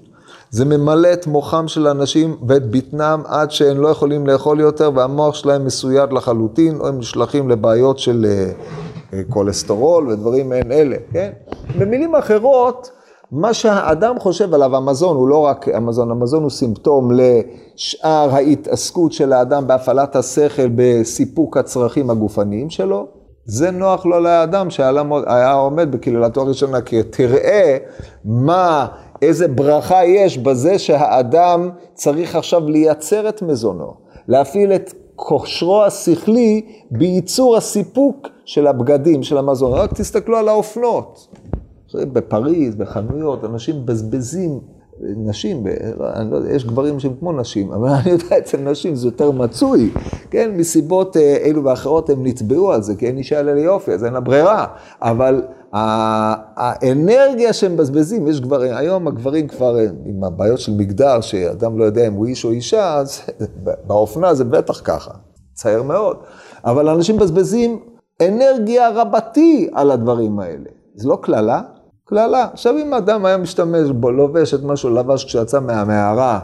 [0.50, 5.34] זה ממלא את מוחם של אנשים ואת בטנם עד שהם לא יכולים לאכול יותר, והמוח
[5.34, 8.52] שלהם מסויד לחלוטין, או הם נשלחים לבעיות של אה,
[9.12, 11.30] אה, כולסטרול ודברים מעין אלה, כן?
[11.78, 12.90] במילים אחרות,
[13.36, 19.32] מה שהאדם חושב עליו, המזון הוא לא רק המזון, המזון הוא סימפטום לשאר ההתעסקות של
[19.32, 23.06] האדם בהפעלת השכל, בסיפוק הצרכים הגופניים שלו.
[23.44, 27.76] זה נוח לו לאדם שהיה עומד בקללתו הראשונה, כי תראה
[28.24, 28.86] מה,
[29.22, 33.94] איזה ברכה יש בזה שהאדם צריך עכשיו לייצר את מזונו,
[34.28, 39.72] להפעיל את כושרו השכלי בייצור הסיפוק של הבגדים, של המזון.
[39.72, 41.28] רק תסתכלו על האופנות.
[41.94, 44.60] בפריז, בחנויות, אנשים מבזבזים,
[45.00, 45.66] נשים,
[46.14, 49.30] אני לא יודע, יש גברים שהם כמו נשים, אבל אני יודע, אצל נשים זה יותר
[49.30, 49.90] מצוי,
[50.30, 54.04] כן, מסיבות אה, אלו ואחרות הם נצבעו על זה, כי אין אישה אלא ליופי, אז
[54.04, 54.66] אין לה ברירה,
[55.02, 61.84] אבל האנרגיה שהם מבזבזים, יש גברים, היום הגברים כבר עם הבעיות של מגדר, שאדם לא
[61.84, 63.22] יודע אם הוא איש או אישה, אז
[63.86, 65.10] באופנה זה בטח ככה,
[65.54, 66.16] צער מאוד,
[66.64, 67.80] אבל אנשים מבזבזים
[68.22, 70.70] אנרגיה רבתי על הדברים האלה.
[70.94, 71.62] זה לא קללה?
[72.08, 72.46] קללה.
[72.52, 76.40] עכשיו אם אדם היה משתמש בו, לובש את מה שהוא לבש כשיצא מהמערה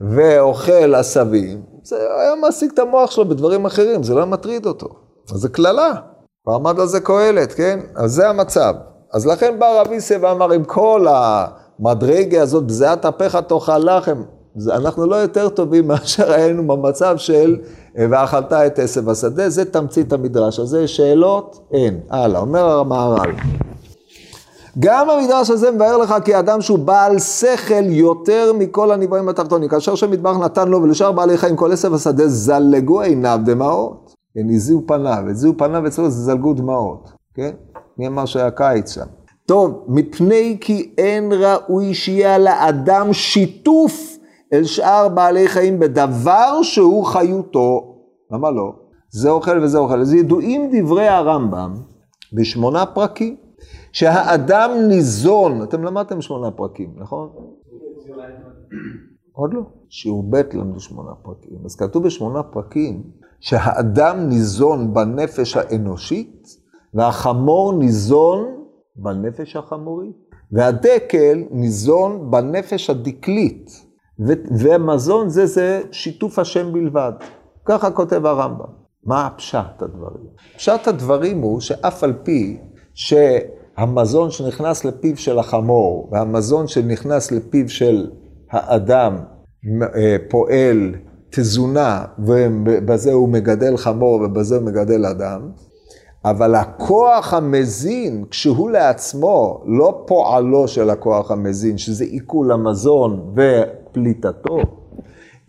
[0.00, 4.88] ואוכל עשבים, זה היה מעסיק את המוח שלו בדברים אחרים, זה לא מטריד אותו.
[5.34, 5.92] אז זה קללה.
[6.46, 7.80] ועמד על זה קהלת, כן?
[7.96, 8.74] אז זה המצב.
[9.12, 14.22] אז לכן בא רבי סי ואמר, עם כל המדרגה הזאת, בזיעת אפיך תאכל לחם,
[14.70, 17.56] אנחנו לא יותר טובים מאשר היינו במצב של
[18.10, 21.68] ואכלת את עשב השדה, זה תמצית המדרש הזה, שאלות?
[21.72, 22.00] אין.
[22.10, 23.32] הלאה, אומר המהר"ל.
[24.78, 29.68] גם המדרש הזה מבאר לך כי אדם שהוא בעל שכל יותר מכל הנבראים התחתונים.
[29.68, 34.14] כאשר שמטבח נתן לו ולשאר בעלי חיים כל עשב השדה זלגו עיניו דמעות.
[34.34, 37.50] כן, הזיעו פניו, הזיעו פניו אצלו זלגו דמעות, כן?
[37.98, 39.06] מי אמר שהיה קיץ שם.
[39.46, 44.16] טוב, מפני כי אין ראוי שיהיה לאדם שיתוף
[44.52, 47.94] אל שאר בעלי חיים בדבר שהוא חיותו.
[48.32, 48.72] למה לא?
[49.10, 50.00] זה אוכל וזה אוכל.
[50.00, 51.74] אז ידועים דברי הרמב"ם
[52.32, 53.47] בשמונה פרקים.
[53.92, 57.28] שהאדם ניזון, אתם למדתם שמונה פרקים, נכון?
[59.32, 59.62] עוד לא.
[59.88, 61.58] שיעור ב' למדו שמונה פרקים.
[61.64, 63.02] אז כתוב בשמונה פרקים
[63.40, 66.46] שהאדם ניזון בנפש האנושית
[66.94, 68.64] והחמור ניזון
[68.96, 70.16] בנפש החמורית.
[70.52, 73.70] והדקל ניזון בנפש הדקלית.
[74.60, 77.12] ומזון זה זה שיתוף השם בלבד.
[77.64, 78.72] ככה כותב הרמב"ם.
[79.04, 80.26] מה פשט הדברים?
[80.56, 82.60] פשט הדברים הוא שאף על פי
[82.94, 83.14] ש...
[83.78, 88.10] המזון שנכנס לפיו של החמור והמזון שנכנס לפיו של
[88.50, 89.18] האדם
[89.82, 90.94] אה, פועל
[91.30, 95.50] תזונה ובזה הוא מגדל חמור ובזה הוא מגדל אדם,
[96.24, 104.58] אבל הכוח המזין, כשהוא לעצמו, לא פועלו של הכוח המזין, שזה עיכול המזון ופליטתו,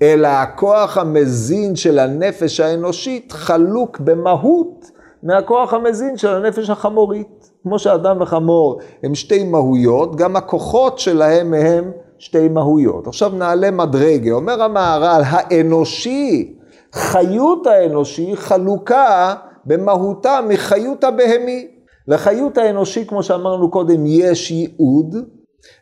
[0.02, 4.92] אלא הכוח המזין של הנפש האנושית חלוק במהות
[5.24, 7.39] מהכוח המזין של הנפש החמורית.
[7.64, 13.08] כמו שאדם וחמור הם שתי מהויות, גם הכוחות שלהם הם שתי מהויות.
[13.08, 16.56] עכשיו נעלה מדרגה, אומר המהר"ל, האנושי,
[16.94, 21.68] חיות האנושי חלוקה במהותה מחיות הבהמי.
[22.08, 25.16] לחיות האנושי, כמו שאמרנו קודם, יש ייעוד,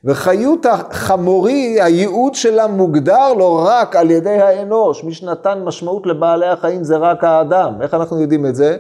[0.06, 5.04] וחיות החמורי, הייעוד שלה מוגדר לא רק על ידי האנוש.
[5.04, 7.82] מי שנתן משמעות לבעלי החיים זה רק האדם.
[7.82, 8.78] איך אנחנו יודעים את זה?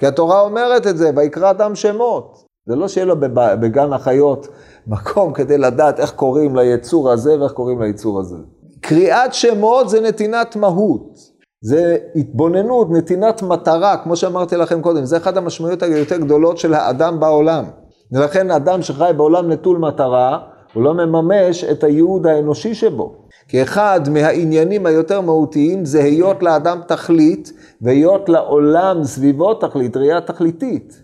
[0.00, 2.44] כי התורה אומרת את זה, ויקרא אדם שמות.
[2.66, 3.16] זה לא שיהיה לו
[3.60, 4.48] בגן החיות
[4.86, 8.36] מקום כדי לדעת איך קוראים ליצור הזה ואיך קוראים ליצור הזה.
[8.80, 11.18] קריאת שמות זה נתינת מהות.
[11.62, 17.20] זה התבוננות, נתינת מטרה, כמו שאמרתי לכם קודם, זה אחת המשמעויות היותר גדולות של האדם
[17.20, 17.64] בעולם.
[18.12, 20.38] ולכן אדם שחי בעולם נטול מטרה,
[20.72, 23.14] הוא לא מממש את הייעוד האנושי שבו.
[23.48, 27.52] כי אחד מהעניינים היותר מהותיים זה היות לאדם תכלית,
[27.82, 31.02] והיות לעולם סביבו תכלית, ראייה תכליתית.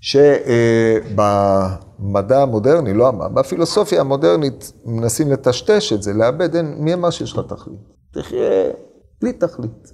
[0.00, 1.22] שבמדע
[2.42, 7.80] המודרני, לא בפילוסופיה המודרנית מנסים לטשטש את זה, לאבד, אין, מי אמר שיש לך תכלית?
[8.12, 8.70] תחיה
[9.22, 9.92] בלי תכלית.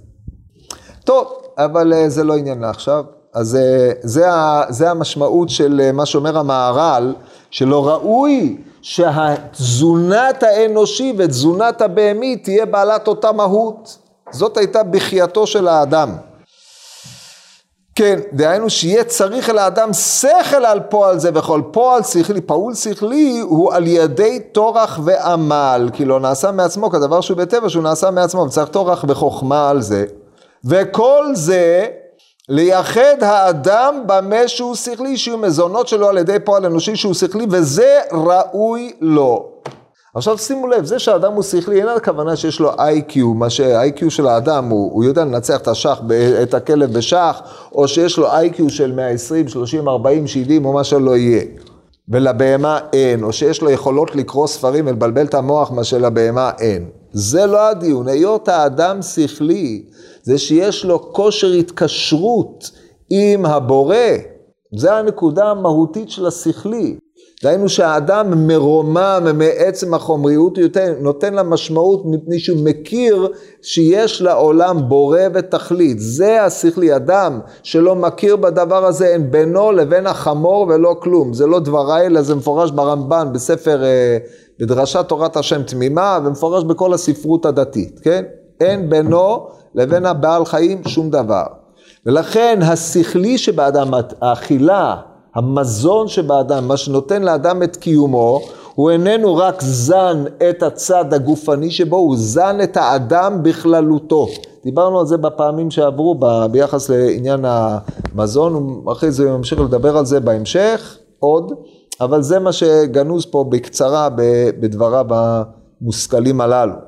[1.03, 3.03] טוב, אבל אה, זה לא עניין לעכשיו.
[3.33, 4.25] אז אה, זה,
[4.69, 7.15] זה המשמעות של אה, מה שאומר המהר"ל,
[7.51, 13.97] שלא ראוי שהתזונת האנושי ותזונת הבהמי תהיה בעלת אותה מהות.
[14.31, 16.15] זאת הייתה בחייתו של האדם.
[17.95, 23.39] כן, דהיינו שיהיה צריך אל האדם שכל על פועל זה וכל פועל שכלי, פעול שכלי
[23.39, 28.41] הוא על ידי טורח ועמל, כי לא נעשה מעצמו כדבר שהוא בטבע שהוא נעשה מעצמו,
[28.41, 30.05] וצריך טורח וחוכמה על זה.
[30.65, 31.87] וכל זה
[32.49, 37.99] לייחד האדם במה שהוא שכלי, שיהיו מזונות שלו על ידי פועל אנושי שהוא שכלי, וזה
[38.11, 39.49] ראוי לו.
[40.15, 44.27] עכשיו שימו לב, זה שהאדם הוא שכלי, אין הכוונה שיש לו איי-קיו, מה שהאיי-קיו של
[44.27, 46.01] האדם הוא, הוא יודע לנצח את השח,
[46.43, 51.17] את הכלב בשח, או שיש לו איי-קיו של 120, 30, 40, 70, או מה שלא
[51.17, 51.43] יהיה.
[52.09, 56.85] ולבהמה אין, או שיש לו יכולות לקרוא ספרים ולבלבל את המוח, מה שלבהמה אין.
[57.11, 59.83] זה לא הדיון, היות האדם שכלי,
[60.27, 62.71] זה שיש לו כושר התקשרות
[63.09, 63.95] עם הבורא.
[64.77, 66.97] זה הנקודה המהותית של השכלי.
[67.43, 73.27] דהיינו שהאדם מרומם מעצם החומריות, יותר, נותן לה משמעות מפני שהוא מכיר
[73.61, 75.99] שיש לעולם בורא ותכלית.
[75.99, 81.33] זה השכלי, אדם שלא מכיר בדבר הזה, אין בינו לבין החמור ולא כלום.
[81.33, 84.17] זה לא דבריי, אלא זה מפורש ברמב"ן, בספר, אה,
[84.59, 88.23] בדרשת תורת השם תמימה, ומפורש בכל הספרות הדתית, כן?
[88.61, 91.45] אין בינו לבין הבעל חיים שום דבר.
[92.05, 93.91] ולכן השכלי שבאדם,
[94.21, 94.95] האכילה,
[95.35, 98.41] המזון שבאדם, מה שנותן לאדם את קיומו,
[98.75, 104.27] הוא איננו רק זן את הצד הגופני שבו, הוא זן את האדם בכללותו.
[104.63, 110.19] דיברנו על זה בפעמים שעברו ב, ביחס לעניין המזון, אחרי זה ממשיך לדבר על זה
[110.19, 111.53] בהמשך עוד,
[112.01, 114.09] אבל זה מה שגנוז פה בקצרה
[114.59, 116.86] בדבריו המושכלים הללו.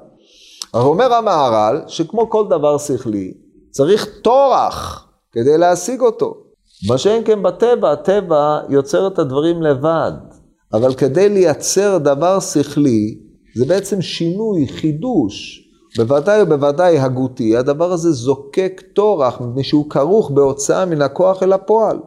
[0.74, 3.34] אבל אומר המהר"ל שכמו כל דבר שכלי,
[3.72, 6.34] צריך טורח כדי להשיג אותו.
[6.90, 10.12] מה שאין כן בטבע, הטבע יוצר את הדברים לבד.
[10.74, 13.18] אבל כדי לייצר דבר שכלי,
[13.56, 15.66] זה בעצם שינוי, חידוש.
[15.98, 22.00] בוודאי ובוודאי הגותי, הדבר הזה זוקק טורח, מפני שהוא כרוך בהוצאה מן הכוח אל הפועל.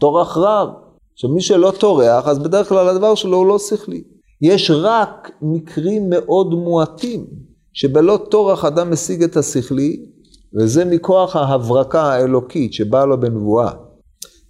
[0.00, 0.68] טורח רב.
[1.12, 4.02] עכשיו מי שלא טורח, אז בדרך כלל הדבר שלו הוא לא שכלי.
[4.42, 7.26] יש רק מקרים מאוד מועטים,
[7.72, 10.06] שבלא טורח אדם משיג את השכלי,
[10.54, 13.70] וזה מכוח ההברקה האלוקית שבאה לו בנבואה.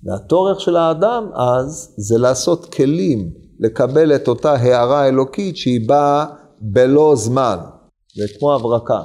[0.05, 3.31] והטורך של האדם אז זה לעשות כלים
[3.61, 6.27] לקבל את אותה הערה אלוקית שהיא באה
[6.61, 7.57] בלא זמן,
[8.17, 9.01] זה כמו הברקה.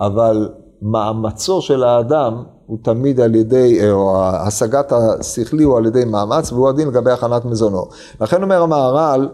[0.00, 0.48] אבל
[0.82, 6.68] מאמצו של האדם הוא תמיד על ידי, או השגת השכלי הוא על ידי מאמץ, והוא
[6.68, 7.84] הדין לגבי הכנת מזונו.
[8.20, 9.28] לכן אומר המהר"ל,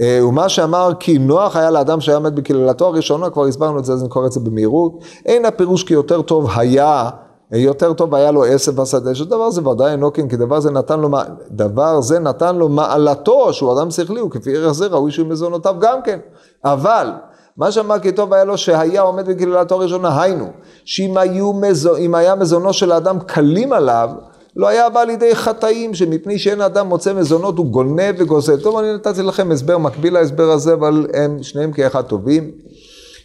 [0.00, 4.04] ומה שאמר כי נוח היה לאדם שהיה מת בקללתו הראשונה, כבר הסברנו את זה, אז
[4.04, 4.92] נקרא את זה במהירות.
[5.26, 7.10] אין הפירוש כי יותר טוב היה
[7.52, 11.00] יותר טוב היה לו עשב בשדה, שדבר זה ודאי אינו כן, כי דבר זה נתן
[11.00, 11.08] לו,
[11.50, 16.02] דבר זה נתן לו מעלתו, שהוא אדם שכלי, וכפי ערך זה ראוי שהוא מזונותיו גם
[16.04, 16.18] כן.
[16.64, 17.10] אבל,
[17.56, 20.46] מה שאמר כי טוב היה לו שהיה עומד בקללתו הראשונה, היינו,
[20.84, 21.14] שאם
[21.60, 24.10] מזו, היה מזונו של האדם קלים עליו,
[24.56, 28.60] לא היה בא לידי חטאים, שמפני שאין האדם מוצא מזונות הוא גונב וגוזל.
[28.60, 32.50] טוב, אני נתתי לכם הסבר מקביל להסבר הזה, אבל הם שניהם כאחד טובים.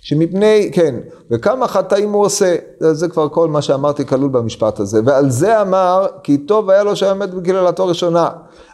[0.01, 0.95] שמפני, כן,
[1.31, 5.61] וכמה חטאים הוא עושה, זה, זה כבר כל מה שאמרתי כלול במשפט הזה, ועל זה
[5.61, 8.29] אמר, כי טוב היה לו שהאמת בקללתו ראשונה,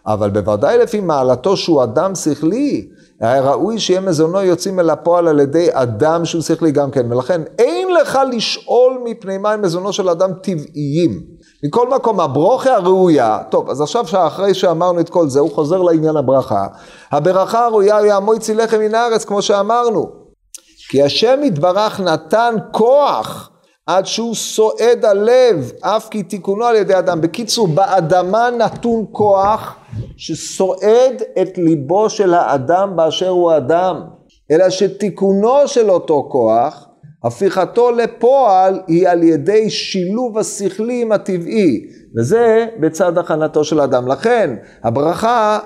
[0.07, 2.87] אבל בוודאי לפי מעלתו שהוא אדם שכלי,
[3.19, 7.41] היה ראוי שיהיה מזונו יוצאים אל הפועל על ידי אדם שהוא שכלי גם כן, ולכן
[7.59, 11.21] אין לך לשאול מפני מים מזונו של אדם טבעיים.
[11.65, 16.17] מכל מקום, הברוכה הראויה, טוב, אז עכשיו שאחרי שאמרנו את כל זה, הוא חוזר לעניין
[16.17, 16.67] הברכה.
[17.12, 20.10] הברכה הראויה היא המויצי לחם מן הארץ, כמו שאמרנו.
[20.89, 23.49] כי השם יתברך נתן כוח
[23.88, 27.21] עד שהוא סועד הלב, אף כי תיקונו על ידי אדם.
[27.21, 29.76] בקיצור, באדמה נתון כוח
[30.17, 34.02] שסועד את ליבו של האדם באשר הוא אדם,
[34.52, 36.88] אלא שתיקונו של אותו כוח,
[37.23, 44.07] הפיכתו לפועל היא על ידי שילוב השכלים הטבעי, וזה בצד הכנתו של אדם.
[44.07, 45.59] לכן הברכה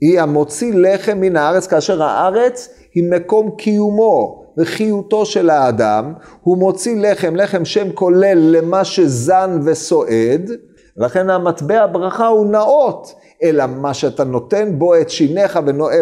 [0.00, 4.48] היא המוציא לחם מן הארץ, כאשר הארץ היא מקום קיומו.
[4.58, 10.50] וחיותו של האדם, הוא מוציא לחם, לחם שם כולל למה שזן וסועד,
[10.96, 15.58] לכן המטבע ברכה הוא נאות, אלא מה שאתה נותן בו את שיניך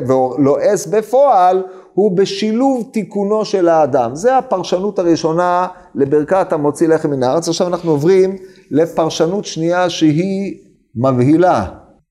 [0.08, 1.62] ולועס בפועל,
[1.96, 4.14] הוא בשילוב תיקונו של האדם.
[4.14, 7.48] זה הפרשנות הראשונה לברכת המוציא לחם מן הארץ.
[7.48, 8.36] עכשיו אנחנו עוברים
[8.70, 10.58] לפרשנות שנייה שהיא
[10.94, 11.66] מבהילה,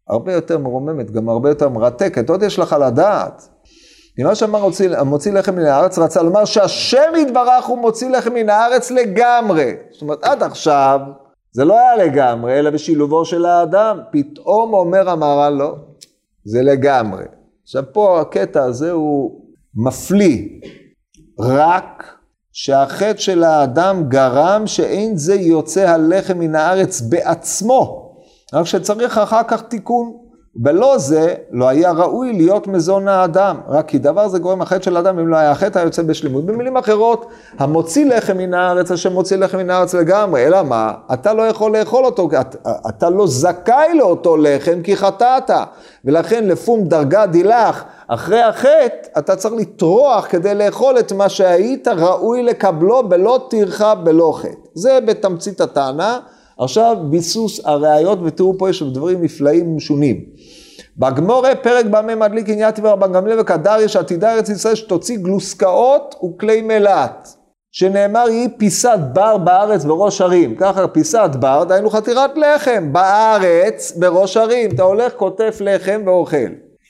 [0.10, 2.30] הרבה יותר מרוממת, גם הרבה יותר מרתקת.
[2.30, 3.48] עוד יש לך לדעת.
[4.20, 4.68] ממה שאמר
[4.98, 9.74] המוציא לחם מן הארץ, רצה לומר שהשם יתברך הוא מוציא לחם מן הארץ לגמרי.
[9.92, 11.00] זאת אומרת, עד עכשיו
[11.52, 14.00] זה לא היה לגמרי, אלא בשילובו של האדם.
[14.12, 15.76] פתאום אומר המהר"ל, לא,
[16.46, 17.24] זה לגמרי.
[17.64, 19.45] עכשיו פה הקטע הזה הוא
[19.76, 20.48] מפליא,
[21.40, 22.18] רק
[22.52, 28.16] שהחטא של האדם גרם שאין זה יוצא הלחם מן הארץ בעצמו,
[28.54, 30.25] רק שצריך אחר כך תיקון.
[30.58, 34.98] בלא זה לא היה ראוי להיות מזון האדם, רק כי דבר זה גורם החטא של
[34.98, 36.46] האדם אם לא היה החטא היוצא בשלמות.
[36.46, 37.26] במילים אחרות,
[37.60, 40.94] המוציא לחם מן הארץ, השם מוציא לחם מן הארץ לגמרי, אלא מה?
[41.14, 45.52] אתה לא יכול לאכול אותו, אתה, אתה לא זכאי לאותו לחם כי חטאת,
[46.06, 52.44] ולכן לפום דרגה דילך, אחרי החטא אתה צריך לטרוח כדי לאכול את מה שהיית ראוי
[52.44, 54.50] לקבלו בלא טרחה בלא חטא.
[54.74, 56.20] זה בתמצית הטענה.
[56.60, 60.26] עכשיו ביסוס הראיות ותראו פה יש דברים נפלאים ומשונים.
[60.98, 66.62] בגמורה פרק במה מדליק עניין טבע רבן גמליאל וקדריה שעתידה ארץ ישראל שתוציא גלוסקאות וכלי
[66.62, 67.30] מלט.
[67.72, 70.56] שנאמר היא פיסת בר בארץ בראש הרים.
[70.56, 74.72] ככה פיסת בר, דהיינו חתירת לחם, בארץ בראש הרים.
[74.72, 76.38] אתה הולך, כותף לחם ואוכל.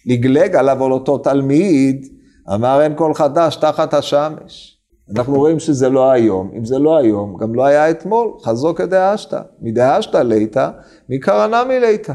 [0.06, 2.08] לגלג עליו על אותו תלמיד,
[2.54, 4.75] אמר אין כל חדש תחת השמש.
[5.12, 9.40] אנחנו רואים שזה לא היום, אם זה לא היום, גם לא היה אתמול, חזוק כדאשתא,
[9.62, 10.70] מדאשתא ליתא,
[11.10, 12.14] מקרנמי ליתא.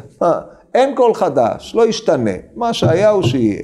[0.75, 3.63] אין כל חדש, לא ישתנה, מה שהיה הוא שיהיה.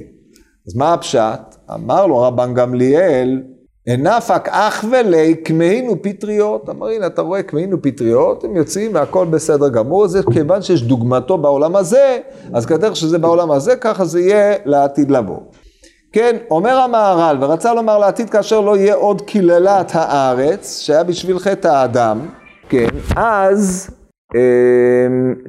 [0.67, 1.55] אז מה הפשט?
[1.73, 3.41] אמר לו רבן גמליאל,
[3.87, 6.69] הנפק אח ולי כמהינו פטריות.
[6.69, 11.37] אמר הנה אתה רואה כמהינו פטריות, הם יוצאים והכל בסדר גמור, זה כיוון שיש דוגמתו
[11.37, 12.19] בעולם הזה,
[12.53, 15.39] אז כדרך שזה בעולם הזה, ככה זה יהיה לעתיד לבוא.
[16.17, 21.67] כן, אומר המהר"ל, ורצה לומר לעתיד כאשר לא יהיה עוד קללת הארץ, שהיה בשביל חטא
[21.67, 22.19] האדם,
[22.69, 23.89] כן, אז
[24.35, 24.41] אה,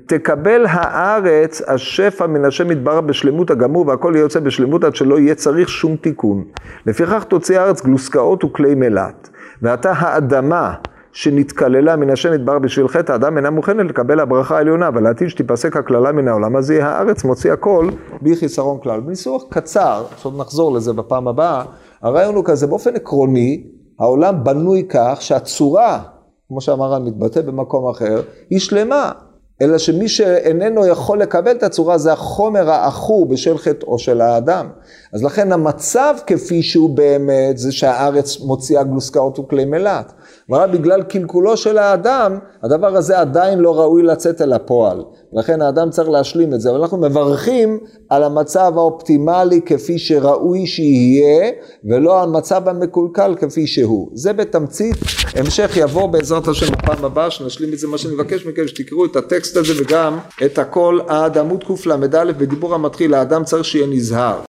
[0.06, 5.68] תקבל הארץ השפע מן השם יתברך בשלמות הגמור והכל יוצא בשלמות עד שלא יהיה צריך
[5.68, 6.44] שום תיקון.
[6.86, 9.28] לפיכך תוציא הארץ גלוסקאות וכלי מלט.
[9.62, 10.74] ועתה האדמה
[11.12, 15.76] שנתקללה מן השם יתברך בשביל חטא האדם אינה מוכנת לקבל הברכה העליונה, אבל לעתיד שתיפסק
[15.76, 17.90] הקללה מן העולם, יהיה הארץ מוציא הכל
[18.22, 19.00] בלי חיסרון כלל.
[19.00, 21.64] בניסוח קצר, עכשיו נחזור לזה בפעם הבאה,
[22.02, 23.64] הרעיון הוא כזה, באופן עקרוני,
[24.00, 26.02] העולם בנוי כך שהצורה,
[26.48, 29.12] כמו שאמר מתבטא במקום אחר, היא שלמה.
[29.62, 34.68] אלא שמי שאיננו יכול לקבל את הצורה זה החומר העכור בשל חטאו של האדם.
[35.12, 40.12] אז לכן המצב כפי שהוא באמת זה שהארץ מוציאה גלוסקאות וכלי מלט.
[40.50, 45.02] אבל בגלל קלקולו של האדם, הדבר הזה עדיין לא ראוי לצאת אל הפועל.
[45.32, 46.70] לכן האדם צריך להשלים את זה.
[46.70, 47.78] אבל אנחנו מברכים
[48.08, 51.50] על המצב האופטימלי כפי שראוי שיהיה,
[51.84, 54.10] ולא על מצב המקולקל כפי שהוא.
[54.14, 54.96] זה בתמצית,
[55.34, 59.16] המשך יבוא בעזרת השם בפעם הבאה, שנשלים את זה, מה שאני מבקש מכם, שתקראו את
[59.16, 64.40] הטקסט הזה וגם את הכל עד עמוד קל"א בדיבור המתחיל, האדם צריך שיהיה נזהר.